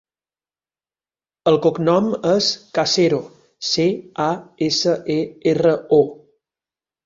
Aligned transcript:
El 1.51 1.57
cognom 1.65 2.07
és 2.31 2.49
Casero: 2.79 3.21
ce, 3.75 3.87
a, 4.27 4.33
essa, 4.73 4.99
e, 5.21 5.23
erra, 5.57 5.79
o. 6.03 6.05